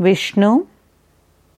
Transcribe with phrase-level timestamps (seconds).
[0.00, 0.58] Vishnu